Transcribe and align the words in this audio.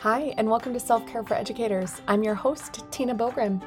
Hi, 0.00 0.32
and 0.38 0.48
welcome 0.48 0.72
to 0.72 0.80
Self 0.80 1.06
Care 1.06 1.22
for 1.22 1.34
Educators. 1.34 2.00
I'm 2.08 2.22
your 2.22 2.34
host, 2.34 2.86
Tina 2.90 3.14
Boogren. 3.14 3.62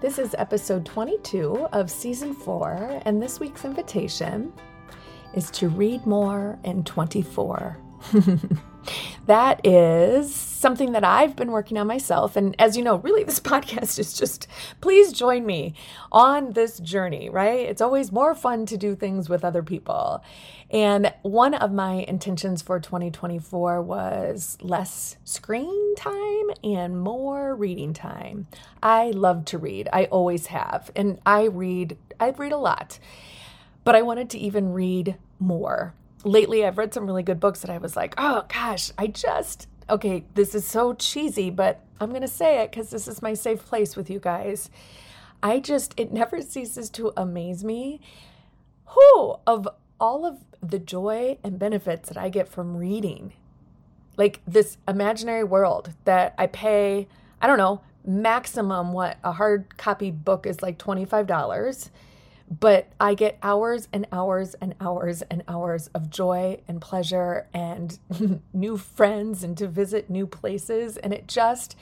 This 0.00 0.18
is 0.18 0.34
episode 0.36 0.84
22 0.84 1.68
of 1.70 1.88
season 1.88 2.34
four, 2.34 3.00
and 3.04 3.22
this 3.22 3.38
week's 3.38 3.64
invitation 3.64 4.52
is 5.34 5.52
to 5.52 5.68
read 5.68 6.04
more 6.04 6.58
in 6.64 6.82
24. 6.82 7.78
that 9.26 9.64
is 9.64 10.34
something 10.62 10.92
that 10.92 11.04
I've 11.04 11.36
been 11.36 11.50
working 11.50 11.76
on 11.76 11.86
myself. 11.86 12.36
And 12.36 12.56
as 12.58 12.76
you 12.76 12.82
know, 12.82 12.96
really, 12.96 13.24
this 13.32 13.40
podcast 13.40 13.98
is 13.98 14.14
just 14.14 14.46
please 14.80 15.12
join 15.12 15.44
me 15.44 15.74
on 16.10 16.52
this 16.52 16.78
journey, 16.78 17.28
right? 17.28 17.60
It's 17.60 17.82
always 17.82 18.10
more 18.10 18.34
fun 18.34 18.64
to 18.66 18.78
do 18.78 18.96
things 18.96 19.28
with 19.28 19.44
other 19.44 19.62
people. 19.62 20.24
And 20.70 21.12
one 21.20 21.52
of 21.52 21.70
my 21.70 21.96
intentions 22.08 22.62
for 22.62 22.80
2024 22.80 23.82
was 23.82 24.56
less 24.62 25.16
screen 25.24 25.94
time 25.96 26.50
and 26.64 26.98
more 26.98 27.54
reading 27.54 27.92
time. 27.92 28.46
I 28.82 29.10
love 29.10 29.44
to 29.46 29.58
read, 29.58 29.90
I 29.92 30.06
always 30.06 30.46
have. 30.46 30.90
And 30.96 31.20
I 31.26 31.44
read, 31.44 31.98
I 32.18 32.30
read 32.30 32.52
a 32.52 32.56
lot, 32.56 32.98
but 33.84 33.94
I 33.94 34.00
wanted 34.00 34.30
to 34.30 34.38
even 34.38 34.72
read 34.72 35.16
more 35.38 35.92
lately 36.24 36.64
I've 36.64 36.78
read 36.78 36.94
some 36.94 37.06
really 37.06 37.22
good 37.22 37.40
books 37.40 37.60
that 37.60 37.70
I 37.70 37.78
was 37.78 37.96
like, 37.96 38.14
oh 38.18 38.44
gosh, 38.48 38.92
I 38.98 39.08
just, 39.08 39.66
okay, 39.92 40.24
this 40.34 40.54
is 40.54 40.66
so 40.66 40.94
cheesy, 40.94 41.50
but 41.50 41.80
I'm 42.00 42.08
going 42.08 42.22
to 42.22 42.28
say 42.28 42.62
it 42.62 42.70
because 42.70 42.88
this 42.88 43.06
is 43.06 43.20
my 43.20 43.34
safe 43.34 43.64
place 43.66 43.94
with 43.94 44.08
you 44.08 44.18
guys. 44.18 44.70
I 45.42 45.60
just, 45.60 45.92
it 45.98 46.12
never 46.12 46.40
ceases 46.40 46.88
to 46.90 47.12
amaze 47.14 47.62
me 47.62 48.00
who 48.86 49.36
of 49.46 49.68
all 50.00 50.24
of 50.24 50.38
the 50.62 50.78
joy 50.78 51.36
and 51.44 51.58
benefits 51.58 52.08
that 52.08 52.16
I 52.16 52.30
get 52.30 52.48
from 52.48 52.76
reading. 52.76 53.34
Like 54.16 54.40
this 54.46 54.78
imaginary 54.88 55.44
world 55.44 55.92
that 56.04 56.34
I 56.38 56.46
pay, 56.46 57.06
I 57.42 57.46
don't 57.46 57.58
know, 57.58 57.82
maximum 58.04 58.92
what 58.92 59.18
a 59.22 59.32
hard 59.32 59.76
copy 59.76 60.10
book 60.10 60.46
is 60.46 60.62
like 60.62 60.78
$25 60.78 61.90
but 62.60 62.92
I 63.00 63.14
get 63.14 63.38
hours 63.42 63.88
and 63.92 64.06
hours 64.12 64.54
and 64.54 64.74
hours 64.80 65.22
and 65.22 65.42
hours 65.48 65.88
of 65.94 66.10
joy 66.10 66.60
and 66.68 66.80
pleasure 66.82 67.48
and 67.54 67.98
new 68.52 68.76
friends 68.76 69.42
and 69.42 69.56
to 69.56 69.66
visit 69.68 70.10
new 70.10 70.26
places. 70.26 70.98
And 70.98 71.14
it 71.14 71.26
just, 71.26 71.76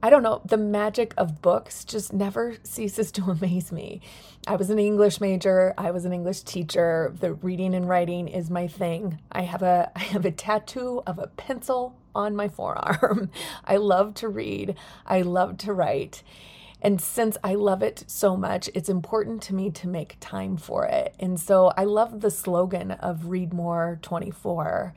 I 0.00 0.10
don't 0.10 0.22
know, 0.22 0.40
the 0.44 0.56
magic 0.56 1.14
of 1.16 1.42
books 1.42 1.84
just 1.84 2.12
never 2.12 2.58
ceases 2.62 3.10
to 3.12 3.24
amaze 3.24 3.72
me. 3.72 4.00
I 4.46 4.54
was 4.54 4.70
an 4.70 4.78
English 4.78 5.20
major, 5.20 5.74
I 5.76 5.90
was 5.90 6.04
an 6.04 6.12
English 6.12 6.42
teacher. 6.42 7.12
The 7.18 7.34
reading 7.34 7.74
and 7.74 7.88
writing 7.88 8.28
is 8.28 8.50
my 8.50 8.68
thing. 8.68 9.18
I 9.32 9.42
have 9.42 9.62
a 9.62 9.90
I 9.96 10.00
have 10.00 10.24
a 10.24 10.30
tattoo 10.30 11.02
of 11.06 11.18
a 11.18 11.26
pencil 11.26 11.96
on 12.14 12.36
my 12.36 12.48
forearm. 12.48 13.30
I 13.64 13.76
love 13.78 14.14
to 14.14 14.28
read, 14.28 14.76
I 15.06 15.22
love 15.22 15.58
to 15.58 15.72
write. 15.72 16.22
And 16.80 17.00
since 17.00 17.36
I 17.42 17.54
love 17.54 17.82
it 17.82 18.04
so 18.06 18.36
much, 18.36 18.70
it's 18.74 18.88
important 18.88 19.42
to 19.44 19.54
me 19.54 19.70
to 19.72 19.88
make 19.88 20.16
time 20.20 20.56
for 20.56 20.86
it. 20.86 21.14
And 21.18 21.38
so 21.38 21.72
I 21.76 21.84
love 21.84 22.20
the 22.20 22.30
slogan 22.30 22.92
of 22.92 23.26
Read 23.26 23.52
More 23.52 23.98
24. 24.02 24.94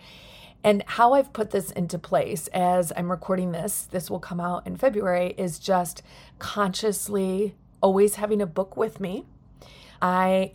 And 0.63 0.83
how 0.85 1.13
I've 1.13 1.33
put 1.33 1.49
this 1.49 1.71
into 1.71 1.97
place 1.97 2.47
as 2.53 2.93
I'm 2.95 3.09
recording 3.09 3.51
this, 3.51 3.88
this 3.89 4.11
will 4.11 4.19
come 4.19 4.39
out 4.39 4.67
in 4.67 4.77
February, 4.77 5.33
is 5.38 5.57
just 5.57 6.03
consciously 6.38 7.55
always 7.81 8.16
having 8.16 8.41
a 8.41 8.45
book 8.45 8.77
with 8.77 8.99
me. 8.99 9.25
I 10.01 10.51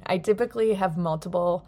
I 0.06 0.18
typically 0.18 0.74
have 0.74 0.96
multiple 0.96 1.66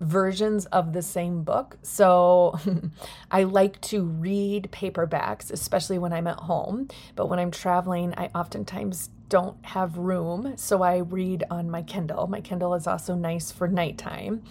versions 0.00 0.66
of 0.66 0.92
the 0.92 1.02
same 1.02 1.42
book. 1.42 1.76
So 1.82 2.58
I 3.30 3.44
like 3.44 3.80
to 3.82 4.04
read 4.04 4.70
paperbacks, 4.72 5.50
especially 5.50 5.98
when 5.98 6.12
I'm 6.12 6.26
at 6.26 6.38
home. 6.38 6.88
But 7.16 7.26
when 7.26 7.38
I'm 7.38 7.50
traveling, 7.50 8.14
I 8.16 8.30
oftentimes 8.34 9.10
don't 9.28 9.64
have 9.66 9.98
room. 9.98 10.54
So 10.56 10.82
I 10.82 10.98
read 10.98 11.44
on 11.50 11.70
my 11.70 11.82
Kindle. 11.82 12.26
My 12.26 12.40
Kindle 12.40 12.74
is 12.74 12.86
also 12.86 13.14
nice 13.14 13.52
for 13.52 13.68
nighttime. 13.68 14.42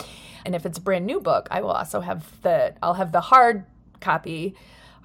And 0.46 0.56
if 0.56 0.66
it's 0.66 0.78
a 0.78 0.82
brand 0.82 1.06
new 1.06 1.20
book, 1.20 1.48
I 1.52 1.62
will 1.62 1.72
also 1.72 2.02
have 2.02 2.42
the 2.42 2.76
I'll 2.82 2.94
have 2.96 3.12
the 3.12 3.22
hard 3.22 3.66
copy 4.00 4.56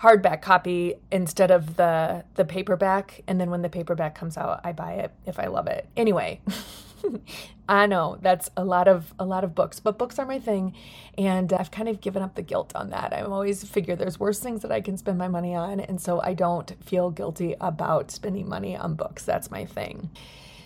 hardback 0.02 0.42
copy 0.42 0.94
instead 1.12 1.50
of 1.52 1.76
the 1.76 2.24
the 2.34 2.44
paperback 2.44 3.22
and 3.28 3.40
then 3.40 3.50
when 3.50 3.62
the 3.62 3.68
paperback 3.68 4.16
comes 4.16 4.36
out 4.36 4.60
I 4.64 4.72
buy 4.72 4.94
it 4.94 5.12
if 5.26 5.38
I 5.38 5.46
love 5.46 5.68
it. 5.68 5.88
Anyway, 5.96 6.40
I 7.68 7.86
know 7.86 8.18
that's 8.20 8.50
a 8.56 8.64
lot 8.64 8.88
of 8.88 9.14
a 9.18 9.24
lot 9.24 9.44
of 9.44 9.54
books, 9.54 9.80
but 9.80 9.98
books 9.98 10.18
are 10.18 10.26
my 10.26 10.38
thing, 10.38 10.74
and 11.16 11.52
I've 11.52 11.70
kind 11.70 11.88
of 11.88 12.00
given 12.00 12.22
up 12.22 12.34
the 12.34 12.42
guilt 12.42 12.72
on 12.74 12.90
that. 12.90 13.12
I 13.12 13.22
always 13.22 13.64
figure 13.64 13.96
there's 13.96 14.18
worse 14.18 14.40
things 14.40 14.62
that 14.62 14.72
I 14.72 14.80
can 14.80 14.96
spend 14.96 15.18
my 15.18 15.28
money 15.28 15.54
on, 15.54 15.80
and 15.80 16.00
so 16.00 16.20
I 16.20 16.34
don't 16.34 16.72
feel 16.84 17.10
guilty 17.10 17.54
about 17.60 18.10
spending 18.10 18.48
money 18.48 18.76
on 18.76 18.94
books. 18.94 19.24
That's 19.24 19.50
my 19.50 19.64
thing. 19.64 20.10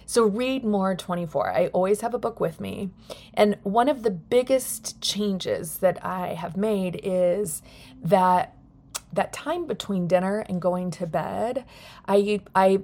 So 0.06 0.24
read 0.24 0.64
more 0.64 0.94
24. 0.94 1.52
I 1.52 1.66
always 1.68 2.00
have 2.00 2.14
a 2.14 2.18
book 2.18 2.38
with 2.38 2.60
me. 2.60 2.90
And 3.34 3.56
one 3.64 3.88
of 3.88 4.04
the 4.04 4.10
biggest 4.12 5.00
changes 5.00 5.78
that 5.78 6.04
I 6.04 6.34
have 6.34 6.56
made 6.56 7.00
is 7.02 7.60
that 8.02 8.54
that 9.12 9.32
time 9.32 9.66
between 9.66 10.06
dinner 10.06 10.40
and 10.48 10.62
going 10.62 10.92
to 10.92 11.06
bed, 11.06 11.64
I 12.06 12.40
I 12.54 12.82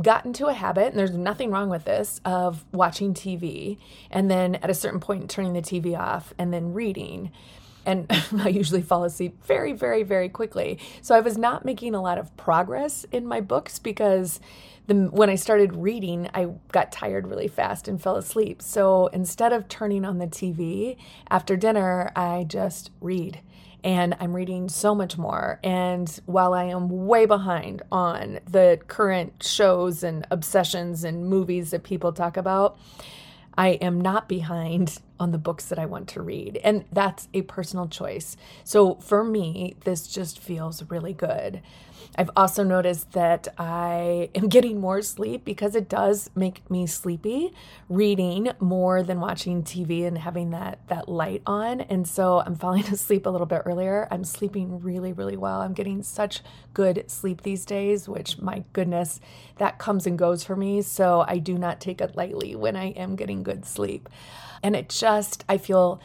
got 0.00 0.24
into 0.24 0.46
a 0.46 0.52
habit, 0.52 0.88
and 0.88 0.98
there's 0.98 1.12
nothing 1.12 1.50
wrong 1.50 1.68
with 1.68 1.84
this, 1.84 2.20
of 2.24 2.64
watching 2.72 3.14
TV 3.14 3.78
and 4.10 4.30
then 4.30 4.56
at 4.56 4.70
a 4.70 4.74
certain 4.74 5.00
point 5.00 5.30
turning 5.30 5.52
the 5.52 5.62
TV 5.62 5.98
off 5.98 6.34
and 6.38 6.52
then 6.52 6.74
reading. 6.74 7.30
And 7.86 8.06
I 8.38 8.48
usually 8.48 8.82
fall 8.82 9.04
asleep 9.04 9.42
very, 9.44 9.72
very, 9.72 10.02
very 10.02 10.28
quickly. 10.28 10.78
So 11.02 11.14
I 11.14 11.20
was 11.20 11.38
not 11.38 11.64
making 11.64 11.94
a 11.94 12.02
lot 12.02 12.18
of 12.18 12.36
progress 12.36 13.04
in 13.12 13.26
my 13.26 13.40
books 13.40 13.78
because 13.78 14.40
the, 14.86 14.94
when 14.94 15.30
I 15.30 15.34
started 15.34 15.76
reading, 15.76 16.28
I 16.34 16.48
got 16.72 16.92
tired 16.92 17.26
really 17.26 17.48
fast 17.48 17.88
and 17.88 18.00
fell 18.00 18.16
asleep. 18.16 18.60
So 18.60 19.06
instead 19.08 19.52
of 19.52 19.68
turning 19.68 20.04
on 20.04 20.18
the 20.18 20.26
TV 20.26 20.96
after 21.30 21.56
dinner, 21.56 22.12
I 22.14 22.44
just 22.44 22.90
read 23.00 23.40
and 23.84 24.16
I'm 24.18 24.34
reading 24.34 24.70
so 24.70 24.94
much 24.94 25.18
more. 25.18 25.60
And 25.62 26.08
while 26.24 26.54
I 26.54 26.64
am 26.64 27.06
way 27.06 27.26
behind 27.26 27.82
on 27.92 28.40
the 28.50 28.80
current 28.88 29.42
shows 29.42 30.02
and 30.02 30.26
obsessions 30.30 31.04
and 31.04 31.26
movies 31.28 31.70
that 31.70 31.82
people 31.82 32.12
talk 32.12 32.38
about, 32.38 32.78
I 33.56 33.72
am 33.72 34.00
not 34.00 34.26
behind 34.26 34.98
on 35.18 35.30
the 35.30 35.38
books 35.38 35.66
that 35.66 35.78
I 35.78 35.86
want 35.86 36.08
to 36.10 36.22
read. 36.22 36.60
And 36.64 36.84
that's 36.92 37.28
a 37.32 37.42
personal 37.42 37.88
choice. 37.88 38.36
So 38.64 38.96
for 38.96 39.24
me, 39.24 39.76
this 39.84 40.06
just 40.06 40.38
feels 40.38 40.82
really 40.90 41.12
good. 41.12 41.62
I've 42.16 42.30
also 42.36 42.62
noticed 42.62 43.12
that 43.12 43.48
I 43.58 44.30
am 44.34 44.48
getting 44.48 44.80
more 44.80 45.02
sleep 45.02 45.44
because 45.44 45.74
it 45.74 45.88
does 45.88 46.30
make 46.34 46.68
me 46.70 46.86
sleepy 46.86 47.52
reading 47.88 48.50
more 48.60 49.02
than 49.02 49.20
watching 49.20 49.62
TV 49.62 50.06
and 50.06 50.18
having 50.18 50.50
that 50.50 50.78
that 50.88 51.08
light 51.08 51.42
on. 51.46 51.80
And 51.80 52.06
so 52.06 52.40
I'm 52.40 52.54
falling 52.64 52.84
asleep 52.84 53.26
a 53.26 53.30
little 53.30 53.46
bit 53.46 53.62
earlier. 53.64 54.06
I'm 54.10 54.24
sleeping 54.24 54.80
really 54.80 55.12
really 55.12 55.36
well. 55.36 55.60
I'm 55.60 55.74
getting 55.74 56.02
such 56.02 56.42
good 56.72 57.04
sleep 57.08 57.42
these 57.42 57.64
days, 57.64 58.08
which 58.08 58.38
my 58.38 58.64
goodness, 58.72 59.20
that 59.56 59.78
comes 59.78 60.06
and 60.06 60.18
goes 60.18 60.44
for 60.44 60.56
me. 60.56 60.82
So 60.82 61.24
I 61.26 61.38
do 61.38 61.58
not 61.58 61.80
take 61.80 62.00
it 62.00 62.16
lightly 62.16 62.54
when 62.54 62.76
I 62.76 62.90
am 62.90 63.16
getting 63.16 63.42
good 63.42 63.64
sleep. 63.64 64.08
And 64.62 64.74
it 64.74 64.90
just 65.04 65.44
I 65.50 65.58
feel 65.58 66.00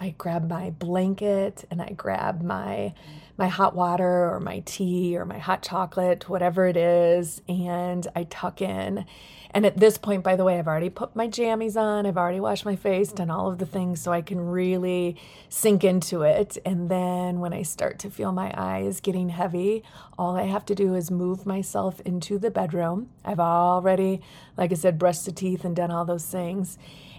I 0.00 0.14
grab 0.16 0.48
my 0.48 0.70
blanket 0.70 1.66
and 1.70 1.82
I 1.82 1.90
grab 1.90 2.40
my 2.40 2.94
my 3.36 3.48
hot 3.48 3.76
water 3.76 4.32
or 4.32 4.40
my 4.40 4.60
tea 4.60 5.18
or 5.18 5.26
my 5.26 5.36
hot 5.36 5.62
chocolate, 5.62 6.30
whatever 6.30 6.66
it 6.66 6.76
is, 6.78 7.42
and 7.46 8.08
I 8.16 8.24
tuck 8.24 8.62
in. 8.62 9.04
And 9.50 9.66
at 9.66 9.76
this 9.76 9.98
point, 9.98 10.24
by 10.24 10.34
the 10.34 10.44
way, 10.44 10.58
I've 10.58 10.66
already 10.66 10.88
put 10.88 11.14
my 11.14 11.28
jammies 11.28 11.76
on, 11.76 12.06
I've 12.06 12.16
already 12.16 12.40
washed 12.40 12.64
my 12.64 12.74
face, 12.74 13.12
done 13.12 13.30
all 13.30 13.50
of 13.50 13.58
the 13.58 13.66
things 13.66 14.00
so 14.00 14.12
I 14.12 14.22
can 14.22 14.40
really 14.40 15.16
sink 15.50 15.84
into 15.84 16.22
it. 16.22 16.56
And 16.64 16.88
then 16.88 17.40
when 17.40 17.52
I 17.52 17.62
start 17.62 17.98
to 18.00 18.10
feel 18.10 18.32
my 18.32 18.52
eyes 18.56 19.00
getting 19.00 19.28
heavy, 19.28 19.84
all 20.18 20.36
I 20.36 20.44
have 20.44 20.64
to 20.66 20.74
do 20.74 20.94
is 20.94 21.10
move 21.10 21.44
myself 21.44 22.00
into 22.00 22.38
the 22.38 22.50
bedroom. 22.50 23.10
I've 23.26 23.40
already, 23.40 24.22
like 24.56 24.72
I 24.72 24.74
said, 24.74 24.98
brushed 24.98 25.26
the 25.26 25.32
teeth 25.32 25.66
and 25.66 25.76
done 25.76 25.90
all 25.90 26.06
those 26.06 26.26
things. 26.26 26.78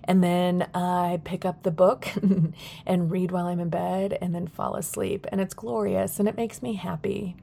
And 0.09 0.23
then 0.23 0.67
I 0.73 1.21
pick 1.23 1.45
up 1.45 1.61
the 1.61 1.69
book 1.69 2.07
and 2.87 3.11
read 3.11 3.29
while 3.29 3.45
I'm 3.45 3.59
in 3.59 3.69
bed 3.69 4.17
and 4.19 4.33
then 4.33 4.47
fall 4.47 4.75
asleep. 4.75 5.27
And 5.31 5.39
it's 5.39 5.53
glorious 5.53 6.19
and 6.19 6.27
it 6.27 6.35
makes 6.35 6.63
me 6.63 6.73
happy. 6.73 7.35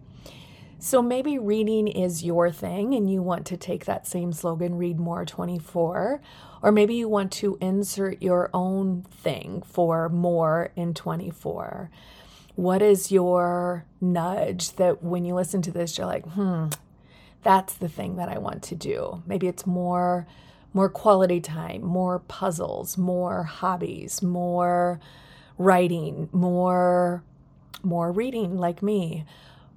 So 0.81 1.01
maybe 1.01 1.39
reading 1.39 1.87
is 1.87 2.25
your 2.25 2.51
thing 2.51 2.93
and 2.93 3.09
you 3.09 3.23
want 3.23 3.47
to 3.47 3.57
take 3.57 3.85
that 3.85 4.09
same 4.09 4.33
slogan, 4.33 4.75
Read 4.75 4.99
More 4.99 5.25
24, 5.25 6.21
or 6.61 6.73
maybe 6.73 6.97
you 6.97 7.09
want 7.09 7.31
to 7.35 7.57
insert 7.61 8.21
your 8.21 8.51
own 8.53 9.03
thing 9.13 9.63
for 9.65 10.09
more 10.09 10.73
in 10.75 10.93
24. 10.93 11.89
What 12.57 12.83
is 12.83 13.13
your 13.13 13.85
nudge 14.01 14.73
that 14.73 15.05
when 15.05 15.25
you 15.25 15.37
listen 15.37 15.63
to 15.63 15.71
this, 15.71 15.97
you're 15.97 16.07
like, 16.09 16.27
hmm, 16.27 16.67
that's 17.45 17.75
the 17.75 17.89
thing 17.89 18.17
that 18.17 18.29
I 18.29 18.39
want 18.39 18.65
to 18.65 18.75
do? 18.75 19.23
Maybe 19.25 19.47
it's 19.47 19.69
more 19.69 20.27
more 20.77 20.91
quality 20.91 21.41
time, 21.41 21.83
more 21.83 22.19
puzzles, 22.19 22.99
more 22.99 23.45
hobbies, 23.45 24.23
more 24.23 25.01
writing, 25.57 26.29
more 26.33 27.25
more 27.83 28.13
reading 28.13 28.59
like 28.59 28.83
me. 28.83 29.25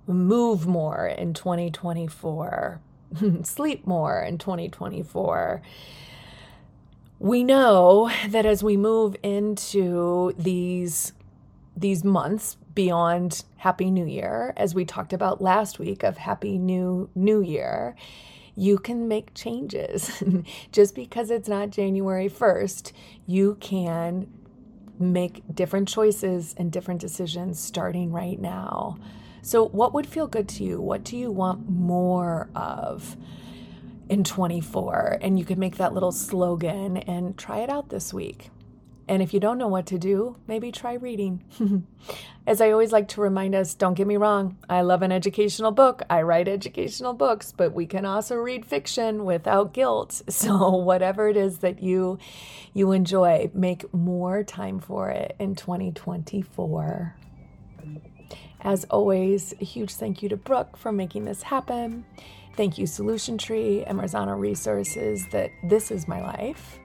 move 0.07 0.67
more 0.67 1.07
in 1.07 1.33
2024, 1.33 2.81
sleep 3.43 3.87
more 3.87 4.21
in 4.21 4.37
2024. 4.39 5.61
We 7.19 7.43
know 7.43 8.11
that 8.27 8.45
as 8.45 8.61
we 8.61 8.75
move 8.75 9.15
into 9.23 10.33
these 10.37 11.13
these 11.77 12.03
months 12.03 12.57
beyond 12.75 13.45
Happy 13.55 13.89
New 13.89 14.05
Year, 14.05 14.53
as 14.57 14.75
we 14.75 14.83
talked 14.83 15.13
about 15.13 15.41
last 15.41 15.79
week 15.79 16.03
of 16.03 16.17
Happy 16.17 16.57
New 16.57 17.09
New 17.15 17.41
Year, 17.41 17.95
you 18.55 18.77
can 18.77 19.07
make 19.07 19.33
changes. 19.33 20.23
Just 20.71 20.95
because 20.95 21.31
it's 21.31 21.47
not 21.47 21.69
January 21.69 22.29
1st, 22.29 22.91
you 23.25 23.57
can 23.59 24.27
make 24.99 25.43
different 25.53 25.87
choices 25.87 26.53
and 26.57 26.71
different 26.71 26.99
decisions 26.99 27.59
starting 27.59 28.11
right 28.11 28.39
now. 28.39 28.97
So, 29.41 29.67
what 29.67 29.93
would 29.93 30.05
feel 30.05 30.27
good 30.27 30.49
to 30.49 30.63
you? 30.63 30.81
What 30.81 31.03
do 31.03 31.15
you 31.15 31.31
want 31.31 31.69
more 31.69 32.49
of 32.55 33.15
in 34.09 34.23
24? 34.23 35.19
And 35.21 35.39
you 35.39 35.45
can 35.45 35.59
make 35.59 35.77
that 35.77 35.93
little 35.93 36.11
slogan 36.11 36.97
and 36.97 37.37
try 37.37 37.59
it 37.59 37.69
out 37.69 37.89
this 37.89 38.13
week. 38.13 38.49
And 39.09 39.23
if 39.23 39.33
you 39.33 39.39
don't 39.39 39.57
know 39.57 39.67
what 39.67 39.87
to 39.87 39.97
do, 39.97 40.35
maybe 40.45 40.71
try 40.71 40.93
reading. 40.93 41.43
As 42.45 42.61
I 42.61 42.69
always 42.69 42.91
like 42.91 43.07
to 43.09 43.21
remind 43.21 43.55
us, 43.55 43.73
don't 43.73 43.95
get 43.95 44.05
me 44.05 44.17
wrong, 44.17 44.55
I 44.69 44.81
love 44.81 45.01
an 45.01 45.11
educational 45.11 45.71
book. 45.71 46.03
I 46.11 46.21
write 46.21 46.47
educational 46.47 47.13
books, 47.13 47.51
but 47.51 47.73
we 47.73 47.87
can 47.87 48.05
also 48.05 48.35
read 48.35 48.67
fiction 48.67 49.25
without 49.25 49.73
guilt. 49.73 50.21
So 50.39 50.69
whatever 50.75 51.27
it 51.27 51.35
is 51.35 51.59
that 51.59 51.81
you 51.81 52.19
you 52.73 52.91
enjoy, 52.91 53.49
make 53.53 53.91
more 53.93 54.43
time 54.43 54.79
for 54.79 55.09
it 55.09 55.35
in 55.39 55.55
2024. 55.55 57.15
As 58.61 58.85
always, 58.85 59.53
a 59.59 59.65
huge 59.65 59.93
thank 59.93 60.21
you 60.21 60.29
to 60.29 60.37
Brooke 60.37 60.77
for 60.77 60.91
making 60.91 61.25
this 61.25 61.41
happen. 61.43 62.05
Thank 62.55 62.77
you, 62.77 62.85
Solution 62.85 63.37
Tree 63.37 63.83
and 63.83 63.99
Marzano 63.99 64.39
Resources, 64.39 65.27
that 65.31 65.49
this 65.63 65.91
is 65.91 66.07
my 66.07 66.21
life. 66.21 66.79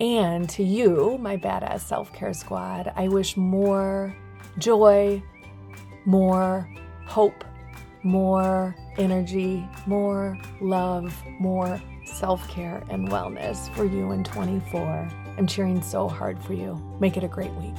And 0.00 0.48
to 0.50 0.62
you, 0.62 1.18
my 1.20 1.36
badass 1.36 1.80
self 1.80 2.12
care 2.12 2.32
squad, 2.32 2.92
I 2.96 3.08
wish 3.08 3.36
more 3.36 4.14
joy, 4.58 5.22
more 6.04 6.68
hope, 7.06 7.44
more 8.02 8.74
energy, 8.98 9.66
more 9.86 10.38
love, 10.60 11.14
more 11.38 11.80
self 12.04 12.46
care 12.48 12.82
and 12.90 13.08
wellness 13.08 13.72
for 13.74 13.84
you 13.84 14.12
in 14.12 14.24
24. 14.24 15.08
I'm 15.38 15.46
cheering 15.46 15.82
so 15.82 16.08
hard 16.08 16.42
for 16.42 16.52
you. 16.52 16.80
Make 17.00 17.16
it 17.16 17.24
a 17.24 17.28
great 17.28 17.52
week. 17.52 17.74